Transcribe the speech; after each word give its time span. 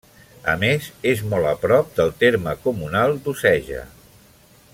A 0.53 0.53
més, 0.61 0.87
és 1.11 1.21
molt 1.33 1.49
a 1.51 1.53
prop 1.65 1.93
del 1.99 2.15
terme 2.25 2.57
comunal 2.65 3.15
d'Oceja. 3.27 3.89